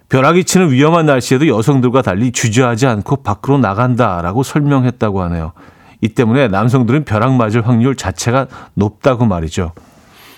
[0.09, 5.53] 벼락이 치는 위험한 날씨에도 여성들과 달리 주저하지 않고 밖으로 나간다라고 설명했다고 하네요.
[6.01, 9.71] 이 때문에 남성들은 벼락 맞을 확률 자체가 높다고 말이죠.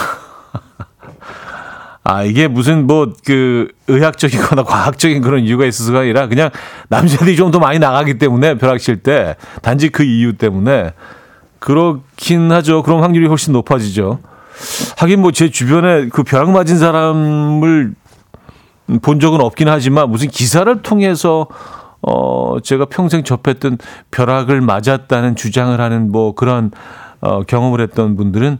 [2.03, 6.49] 아, 이게 무슨 뭐 그 의학적이거나 과학적인 그런 이유가 있어서가 아니라 그냥
[6.89, 10.93] 남자들이 좀 더 많이 나가기 때문에 벼락 칠 때 단지 그 이유 때문에
[11.59, 12.81] 그렇긴 하죠.
[12.81, 14.19] 그럼 확률이 훨씬 높아지죠.
[14.97, 17.93] 하긴 뭐 제 주변에 그 벼락 맞은 사람을
[18.99, 21.47] 본 적은 없긴 하지만 무슨 기사를 통해서
[22.01, 23.77] 어, 제가 평생 접했던
[24.09, 26.71] 벼락을 맞았다는 주장을 하는 뭐 그런
[27.21, 28.59] 어, 경험을 했던 분들은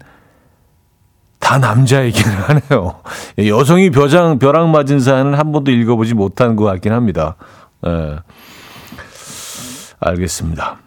[1.39, 3.01] 다 남자이기는 하네요.
[3.39, 7.35] 여성이 벼장, 벼락 맞은 사연은 한 번도 읽어보지 못한 것 같긴 합니다.
[7.85, 8.19] 예.
[9.99, 10.77] 알겠습니다.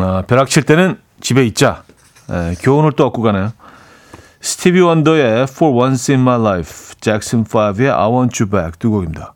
[0.00, 1.82] 아, 벼락 칠 때는 집에 있자.
[2.30, 3.52] 예, 교훈을 또 얻고 가나요?
[4.40, 9.34] 스티비 원더의 For Once in My Life, 잭슨 5의 I Want You Back 두 곡입니다.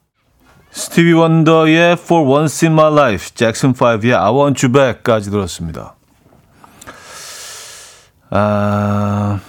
[0.71, 5.95] 스티비 원더의 For Once in My Life, 잭슨 5의 I Want You Back까지 들었습니다.
[8.31, 9.41] 아,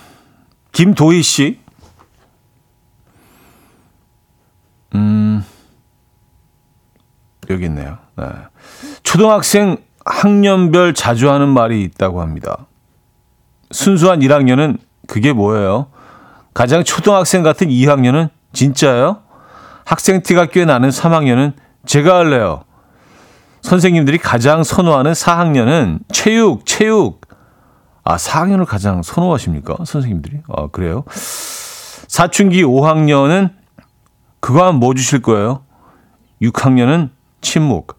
[0.74, 1.60] 김도희 씨.
[4.96, 5.46] 음,
[7.50, 8.00] 여기 있네요.
[8.18, 8.26] 네.
[9.04, 12.68] 초등학생 학년별 자주 하는 말이 있다고 합니다.
[13.72, 14.78] 순수한 1학년은
[15.08, 15.88] 그게 뭐예요?
[16.54, 19.22] 가장 초등학생 같은 2학년은 진짜요?
[19.86, 21.54] 학생 티가 꽤 나는 3학년은
[21.86, 22.64] 제가 할래요.
[23.62, 27.22] 선생님들이 가장 선호하는 4학년은 체육, 체육.
[28.04, 29.78] 아, 4학년을 가장 선호하십니까?
[29.86, 30.42] 선생님들이?
[30.56, 31.04] 아, 그래요?
[32.08, 33.52] 사춘기 5학년은
[34.40, 35.64] 그거 하면 뭐 주실 거예요?
[36.42, 37.10] 6학년은
[37.42, 37.98] 침묵.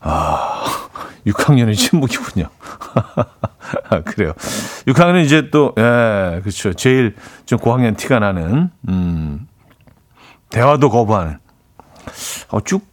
[0.00, 0.83] 아,
[1.26, 2.48] 6학년은 침묵이군요.
[3.88, 4.32] 아, 그래요.
[4.86, 6.72] 6학년은 이제 또, 예, 그렇죠.
[6.74, 9.46] 제일 좀 고학년 티가 나는, 음,
[10.50, 11.38] 대화도 거부하는.
[12.50, 12.86] 어, 쭉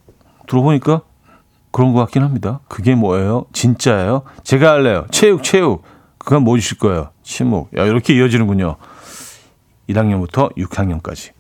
[0.47, 1.01] 들어보니까
[1.71, 2.59] 그런 것 같긴 합니다.
[2.67, 3.45] 그게 뭐예요?
[3.53, 4.23] 진짜예요?
[4.43, 5.05] 제가 할래요.
[5.11, 5.83] 체육, 체육.
[6.17, 7.11] 그건 뭐 주실 거예요?
[7.23, 7.69] 침묵.
[7.77, 8.75] 야, 이렇게 이어지는군요.
[9.89, 11.31] 1학년부터 6학년까지.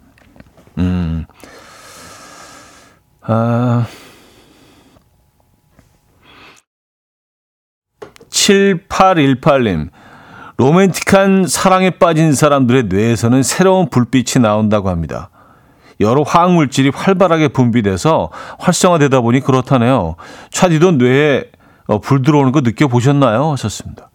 [0.77, 1.25] 음.
[3.21, 3.85] 아.
[8.51, 9.89] 7818님.
[10.57, 15.29] 로맨틱한 사랑에 빠진 사람들의 뇌에서는 새로운 불빛이 나온다고 합니다.
[15.99, 20.15] 여러 화학물질이 활발하게 분비돼서 활성화되다 보니 그렇다네요.
[20.51, 21.45] 차디도 뇌에
[21.87, 23.51] 어, 불 들어오는 거 느껴보셨나요?
[23.51, 24.09] 하셨습니다.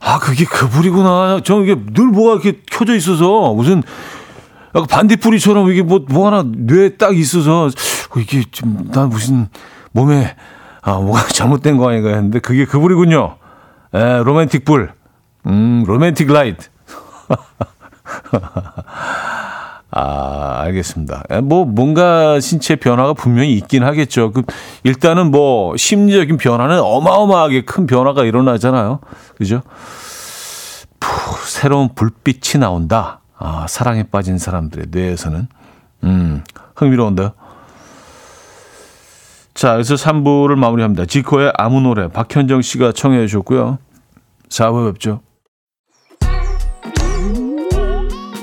[0.00, 1.40] 아, 그게 그 불이구나.
[1.44, 3.82] 저 이게 늘 뭐가 이렇게 켜져 있어서 무슨
[4.88, 9.48] 반딧불이처럼 이게 뭐, 뭐 하나 뇌에 딱 있어서 어, 이게 좀, 난 무슨
[9.92, 10.36] 몸에
[10.86, 13.36] 아, 뭐가 잘못된 거 아닌가 했는데 그게 그 불이군요.
[13.92, 14.92] 에, 로맨틱 불.
[15.46, 16.68] 음, romantic light.
[19.90, 21.24] 아, 알겠습니다.
[21.42, 24.30] 뭐, 뭔가 신체 변화가 분명히 있긴 하겠죠.
[24.32, 24.42] 그,
[24.84, 29.00] 일단은 뭐, 심리적인 변화는 어마어마하게 큰 변화가 일어나잖아요.
[29.36, 29.62] 그죠?
[31.00, 31.08] 푸,
[31.46, 33.20] 새로운 불빛이 나온다.
[33.38, 35.48] 아, 사랑에 빠진 사람들의 뇌에서는.
[36.04, 36.44] 음,
[36.76, 37.32] 흥미로운데요.
[39.56, 41.06] 자, 그래서 3부를 마무리합니다.
[41.06, 43.78] 지코의 아무 노래, 박현정 씨가 청해 주셨고요.
[44.50, 45.22] 4부 뵙죠.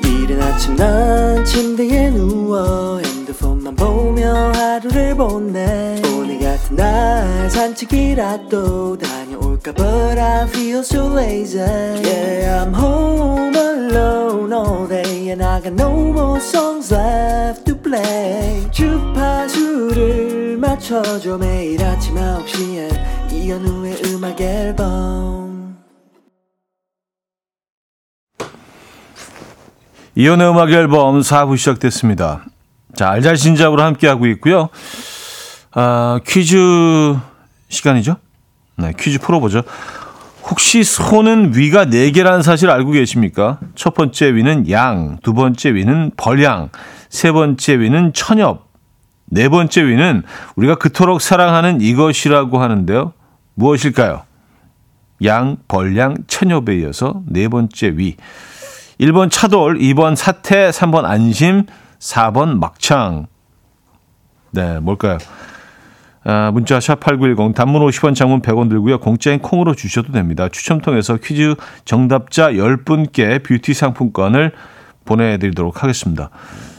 [0.04, 9.23] 이른 아침 난 침대에 누워 핸드폰만 보며 하루를 보내 오늘 같은 날 산책이라도 다
[9.63, 15.73] 녀올까 But I feel so lazy Yeah, I'm home alone all day And I got
[15.73, 25.78] no more songs left to play 주파수를 맞춰줘 매일 아침 9시에 이현우의 음악 앨범
[30.15, 32.45] 이현우의 음악 앨범 4부 시작됐습니다.
[32.95, 34.69] 자, 알잘신잡으로 함께하고 있고요.
[35.71, 37.15] 아, 퀴즈
[37.69, 38.17] 시간이죠?
[38.84, 39.63] 네, 퀴즈 풀어보죠.
[40.43, 43.60] 혹시 소는 위가 4개라는 사실 알고 계십니까?
[43.76, 46.69] 첫 번째 위는 양, 두 번째 위는 벌양,
[47.10, 48.67] 세 번째 위는 천엽,
[49.26, 50.24] 네 번째 위는
[50.58, 53.13] 우리가 그토록 사랑하는 이것이라고 하는데요.
[53.56, 54.24] 무엇일까요?
[55.24, 58.17] 양, 벌양, 천엽에 이어서 네 번째 위.
[59.00, 61.65] 1번 차돌, 2번 사태, 3번 안심,
[62.00, 63.28] 4번 막창.
[64.52, 65.17] 네, 뭘까요?
[66.26, 69.00] 아, 문자 샵 8910 단문 50원 장문 100원 들고요.
[69.00, 70.48] 공짜인 콩으로 주셔도 됩니다.
[70.50, 71.56] 추첨 통해서 퀴즈
[71.86, 74.54] 정답자 10분께 뷰티 상품권을
[75.06, 76.30] 보내드리도록 하겠습니다.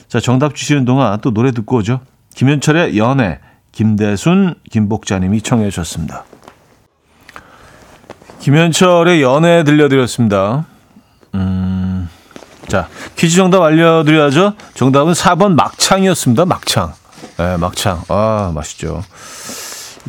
[0.09, 2.01] 자, 정답 주시는 동안 또 노래 듣고 오죠.
[2.35, 3.41] 김현철의 연애,
[3.73, 6.25] 김대순, 김복자님이 청해 주셨습니다.
[8.41, 10.67] 김현철의 연애 들려드렸습니다.
[11.35, 12.09] 음,
[12.69, 14.55] 자, 퀴즈 정답 알려드려야죠.
[14.75, 16.45] 정답은 4번 막창이었습니다.
[16.47, 16.93] 막창.
[17.39, 18.03] 네, 막창.
[18.09, 19.03] 아, 맛있죠.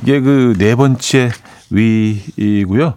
[0.02, 1.32] 이게 그 네 번째
[1.70, 2.96] 위이고요.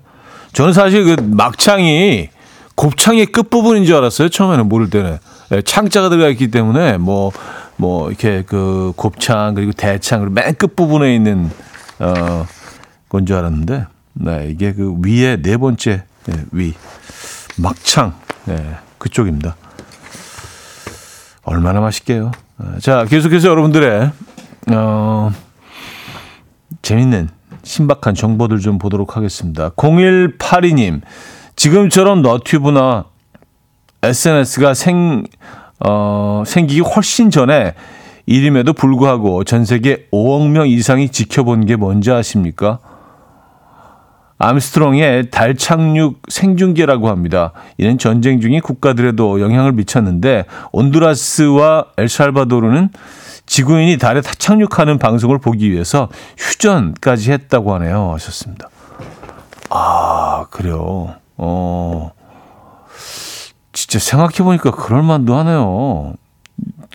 [0.53, 2.29] 저는 사실 그 막창이
[2.75, 4.29] 곱창의 끝부분인 줄 알았어요.
[4.29, 5.19] 처음에는 모를 때는.
[5.51, 7.33] 네, 창자가 들어가 있기 때문에 뭐
[7.81, 11.49] 뭐 이렇게 그 곱창 그리고 대창 그리고 맨 끝 부분에 있는
[12.01, 12.45] 어
[13.09, 16.75] 건 줄 알았는데 네 이게 그 위에 네 번째 네, 위
[17.57, 18.15] 막창
[18.47, 19.55] 네 그쪽입니다.
[21.45, 22.33] 얼마나 맛있게요.
[22.59, 24.11] 어, 자 계속해서 여러분들의
[24.73, 25.31] 어
[26.83, 27.29] 재밌는
[27.63, 29.71] 신박한 정보들 좀 보도록 하겠습니다.
[29.71, 31.01] 0182님
[31.57, 33.05] 지금처럼 너튜브나
[34.03, 35.25] SNS가 생
[35.81, 37.75] 어, 생기기 훨씬 전에
[38.27, 42.81] 이름에도 불구하고 전 세계 5억 명 이상이 지켜본 게 뭔지 아십니까?
[44.39, 47.53] 암스트롱의 달 착륙 생중계라고 합니다.
[47.77, 52.91] 이는 전쟁 중인 국가들에도 영향을 미쳤는데 온두라스와 엘살바도르는
[53.47, 58.13] 지구인이 달에 착륙하는 방송을 보기 위해서 휴전까지 했다고 하네요.
[58.15, 58.69] 하셨습니다.
[59.71, 61.15] 아, 그래요.
[61.37, 62.13] 어.
[63.73, 66.15] 진짜 생각해 보니까 그럴 만도 하네요.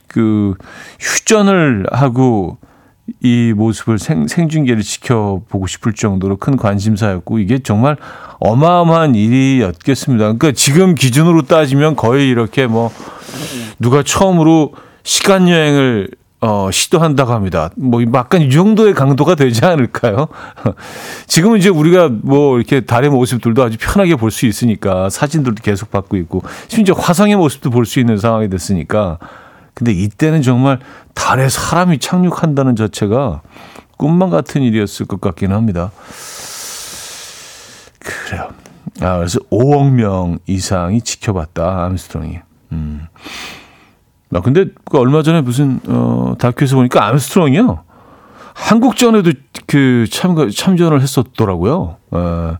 [0.08, 0.54] 그,
[1.00, 2.58] 휴전을 하고
[3.22, 7.98] 이 모습을 생, 생중계를 지켜보고 싶을 정도로 큰 관심사였고, 이게 정말
[8.40, 10.24] 어마어마한 일이었겠습니다.
[10.24, 12.92] 그러니까 지금 기준으로 따지면 거의 이렇게 뭐,
[13.80, 14.74] 누가 처음으로
[15.04, 16.10] 시간 여행을
[16.46, 17.70] 어, 시도한다고 합니다.
[17.78, 20.28] 뭐, 약간 이 정도의 강도가 되지 않을까요?
[21.26, 26.18] 지금은 이제 우리가 뭐, 이렇게 달의 모습들도 아주 편하게 볼 수 있으니까 사진들도 계속 받고
[26.18, 29.20] 있고, 심지어 화성의 모습도 볼 수 있는 상황이 됐으니까,
[29.74, 30.80] 근데 이때는 정말
[31.14, 33.42] 달에 사람이 착륙한다는 자체가
[33.98, 35.92] 꿈만 같은 일이었을 것 같기는 합니다.
[38.00, 38.50] 그래요.
[39.02, 42.40] 아, 그래서 5억 명 이상이 지켜봤다, 암스트롱이.
[42.74, 43.08] 음.
[44.34, 47.84] 아, 근데 그 얼마 전에 무슨, 어, 다큐에서 보니까 암스트롱이요.
[48.54, 49.32] 한국전에도
[49.68, 51.98] 그 참가, 참전을 했었더라고요.
[52.12, 52.58] 어,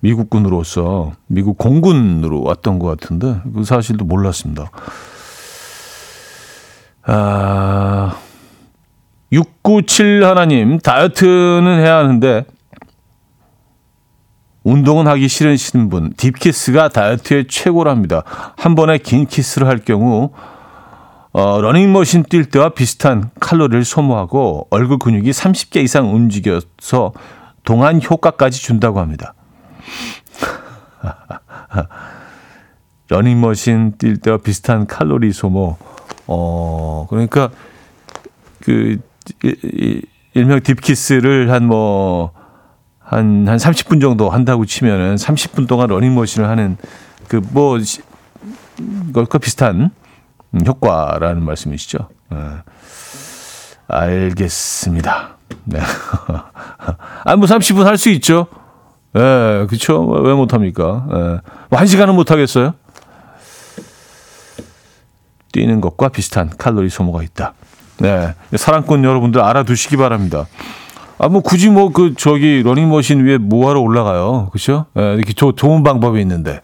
[0.00, 4.70] 미국군으로서, 미국 공군으로 왔던 것 같은데, 그 사실도 몰랐습니다.
[7.02, 8.16] 아,
[9.32, 12.44] 697 하나님, 다이어트는 해야 하는데,
[14.62, 18.22] 운동은 하기 싫으신 분, 딥키스가 다이어트의 최고랍니다.
[18.56, 20.30] 한 번에 긴 키스를 할 경우,
[21.32, 27.12] 어, 러닝머신 뛸 때와 비슷한 칼로리를 소모하고 얼굴 근육이 30개 이상 움직여서
[27.64, 29.34] 동안 효과까지 준다고 합니다.
[33.08, 35.76] 러닝머신 뛸 때와 비슷한 칼로리 소모.
[36.32, 37.50] 어, 그러니까
[38.60, 38.98] 그
[40.32, 42.32] 일명 딥키스를 한 뭐,
[43.00, 46.76] 한, 한 30분 정도 한다고 치면은 30분 동안 러닝머신을 하는
[47.26, 47.78] 그 뭐,
[49.12, 49.90] 그것과 비슷한
[50.64, 52.08] 효과라는 말씀이시죠.
[52.30, 52.38] 네.
[53.88, 55.36] 알겠습니다.
[55.64, 55.80] 네.
[57.24, 58.46] 아, 뭐 30분 할 수 있죠.
[59.16, 60.06] 예, 네, 그쵸.
[60.06, 61.06] 왜 못합니까?
[61.12, 61.16] 예.
[61.16, 61.38] 네.
[61.70, 62.74] 뭐한 시간은 못하겠어요?
[65.52, 67.54] 뛰는 것과 비슷한 칼로리 소모가 있다.
[67.98, 68.34] 네.
[68.56, 70.46] 사랑꾼 여러분들 알아두시기 바랍니다.
[71.18, 74.48] 아, 뭐 굳이 뭐 그 저기 러닝머신 위에 뭐하러 올라가요.
[74.52, 74.86] 그죠?
[74.98, 76.60] 예, 이렇게 조, 좋은 방법이 있는데.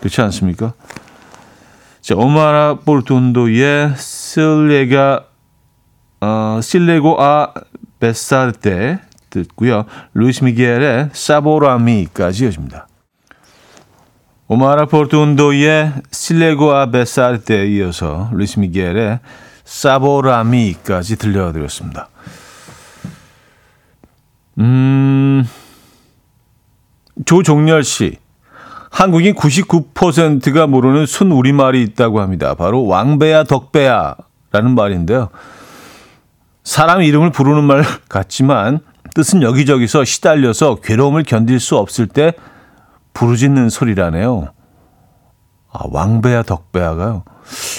[0.00, 0.72] 그렇지 않습니까?
[2.00, 5.24] 자, 오마라 포르투온도의 Si Llego
[6.20, 7.52] 어, Si Llego a
[8.00, 9.84] Besarte 듣고요.
[10.14, 12.86] 루이스 미겔의 Sabor a Mí까지 이어집니다.
[14.48, 19.18] 오마라 포르투온도의 Si Llego a Besarte에 이어서 루이스 미겔의
[19.64, 22.08] Sabor a Mí까지 들려드렸습니다.
[24.58, 25.44] 음,
[27.24, 28.18] 조종렬 씨.
[28.90, 32.54] 한국인 99%가 모르는 순 우리말이 있다고 합니다.
[32.54, 35.28] 바로 왕배야 덕배야라는 말인데요.
[36.62, 38.78] 사람 이름을 부르는 말 같지만
[39.14, 42.32] 뜻은 여기저기서 시달려서 괴로움을 견딜 수 없을 때
[43.20, 44.48] 부르짖는 소리라네요.
[45.72, 47.22] 아, 왕배야 덕배야가요.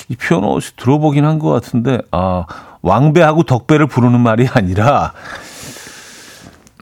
[0.09, 2.45] 이 표현 어디서 들어보긴 한 것 같은데, 아,
[2.81, 5.13] 왕배하고 덕배를 부르는 말이 아니라,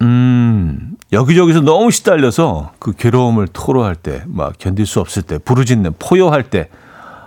[0.01, 6.43] 음, 여기저기서 너무 시달려서 그 괴로움을 토로할 때, 막 견딜 수 없을 때, 부르짖는, 포효할
[6.43, 6.69] 때,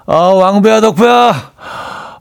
[0.07, 1.33] 아, 왕배야, 덕배야!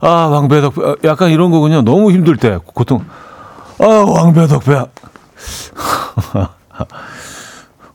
[0.00, 0.96] 아, 왕배야, 덕배야.
[1.04, 1.80] 약간 이런 거군요.
[1.80, 3.04] 너무 힘들 때, 고통.
[3.80, 4.86] 아, 왕배야, 덕배야.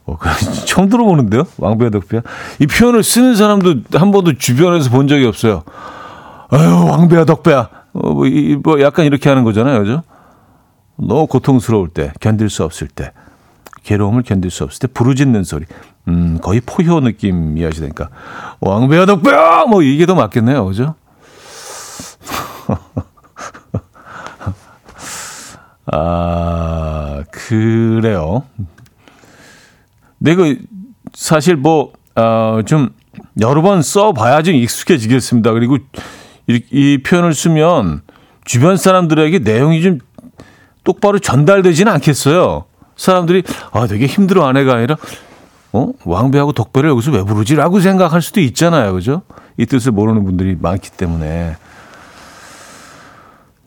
[0.06, 0.18] 어,
[0.66, 1.46] 처음 들어보는데요?
[1.58, 2.22] 왕배야, 덕배야.
[2.60, 5.64] 이 표현을 쓰는 사람도 한 번도 주변에서 본 적이 없어요.
[6.50, 7.70] 아유, 왕배야, 덕배야.
[7.94, 9.80] 어, 뭐, 이, 뭐, 약간 이렇게 하는 거잖아요.
[9.80, 10.04] 그죠?
[10.98, 13.12] 너무 고통스러울 때, 견딜 수 없을 때.
[13.84, 15.66] 괴로움을 견딜 수 없을 때 부르짖는 소리.
[16.08, 18.10] 음, 거의 포효 느낌이야시니까
[18.60, 20.66] 왕배야 덕배야 뭐 이게 더 맞겠네요.
[20.66, 20.96] 그죠?
[25.92, 28.44] 아, 그래요.
[30.24, 30.58] 네, 그,
[31.14, 32.92] 사실 뭐, 어, 좀,
[33.42, 35.52] 여러 번 써봐야 좀 익숙해지겠습니다.
[35.52, 35.78] 그리고
[36.48, 38.04] 이, 이 표현을 쓰면
[38.46, 40.00] 주변 사람들에게 내용이 좀
[40.86, 42.64] 똑바로 전달되지는 않겠어요.
[42.96, 44.96] 사람들이 아 되게 힘들어 아내가 아니라
[45.72, 49.24] 어 왕배하고 덕배를 여기서 왜 부르지라고 생각할 수도 있잖아요, 그죠?
[49.58, 51.56] 이 뜻을 모르는 분들이 많기 때문에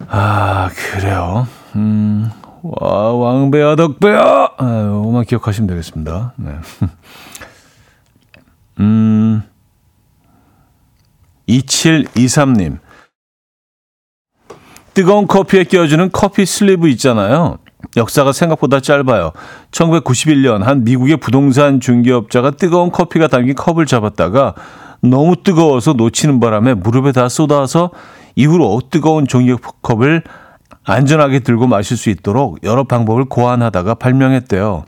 [0.09, 1.49] 아 그래요.
[1.75, 2.31] 음,
[2.69, 6.33] 와 왕배야 덕배야, 아만 기억하시면 되겠습니다.
[6.37, 6.53] 네.
[8.81, 9.43] 음,
[11.49, 12.79] 2723님.
[14.95, 17.59] 뜨거운 커피에 끼워주는 커피 슬리브 있잖아요.
[17.97, 19.33] 역사가 생각보다 짧아요.
[19.71, 24.55] 1991년 한 미국의 부동산 중개업자가 뜨거운 커피가 담긴 컵을 잡았다가
[25.03, 27.91] 너무 뜨거워서 놓치는 바람에 무릎에 다 쏟아서
[28.35, 30.23] 이후로 뜨거운 종이컵을
[30.87, 34.85] 안전하게 들고 마실 수 있도록 여러 방법을 고안하다가 발명했대요.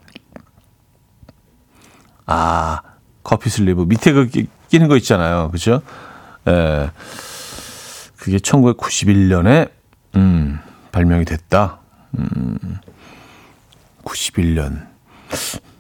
[2.27, 2.81] 아,
[3.25, 4.29] 커피 슬리브 밑에 그
[4.69, 5.51] 끼는 거 있잖아요.
[5.51, 5.83] 그죠?
[6.47, 6.91] 예.
[8.17, 9.71] 그게 1991년에
[10.17, 10.61] 음,
[10.93, 11.81] 발명이 됐다.
[12.19, 12.59] 음.
[14.05, 14.87] 91년.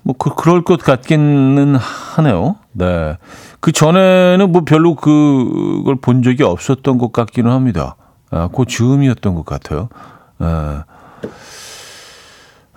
[0.02, 2.56] 뭐, 그, 그럴 것 같기는 하네요.
[2.72, 3.16] 네.
[3.60, 7.96] 그 전에는 뭐 별로 그걸 본 적이 없었던 것 같기는 합니다.
[8.30, 9.88] 아, 그 즈음이었던 것 같아요.
[10.38, 10.84] 아,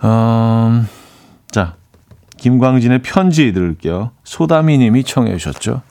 [0.04, 0.88] 음,
[1.50, 1.74] 자,
[2.38, 4.10] 김광진의 편지 들을게요.
[4.24, 5.82] 소다미 님이 청해 주셨죠.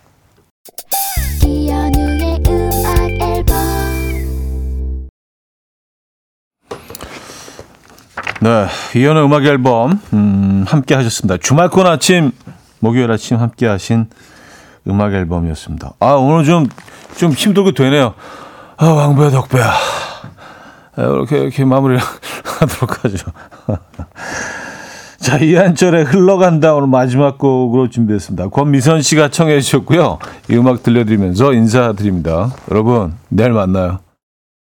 [8.41, 11.37] 네, 이현의 음악 앨범 음, 함께 하셨습니다.
[11.37, 12.31] 주말권 아침,
[12.79, 14.07] 목요일 아침 함께 하신
[14.87, 15.93] 음악 앨범이었습니다.
[15.99, 16.67] 아, 오늘 좀
[17.15, 18.13] 좀 힘들게 되네요.
[18.81, 19.71] 아, 왕배야, 덕배야.
[20.95, 21.99] 아, 이렇게, 이렇게 마무리
[22.43, 23.31] 하도록 하죠.
[25.19, 28.49] 자, 이한철의 흘러간다 오늘 마지막 곡으로 준비했습니다.
[28.49, 30.17] 권미선 씨가 청해 주셨고요.
[30.49, 32.49] 이 음악 들려드리면서 인사드립니다.
[32.71, 33.99] 여러분, 내일 만나요.